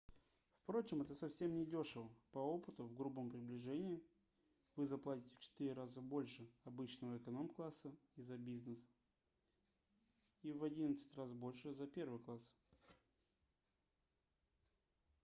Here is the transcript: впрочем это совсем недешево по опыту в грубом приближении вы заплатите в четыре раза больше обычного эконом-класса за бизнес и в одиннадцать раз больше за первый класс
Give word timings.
впрочем 0.63 1.03
это 1.03 1.13
совсем 1.13 1.53
недешево 1.55 2.09
по 2.31 2.39
опыту 2.39 2.85
в 2.85 2.95
грубом 2.95 3.29
приближении 3.29 4.01
вы 4.75 4.87
заплатите 4.87 5.29
в 5.35 5.39
четыре 5.39 5.73
раза 5.73 6.01
больше 6.01 6.49
обычного 6.63 7.19
эконом-класса 7.19 7.95
за 8.15 8.35
бизнес 8.39 8.89
и 10.41 10.53
в 10.53 10.63
одиннадцать 10.63 11.15
раз 11.15 11.31
больше 11.33 11.71
за 11.75 11.85
первый 11.85 12.19
класс 12.19 12.51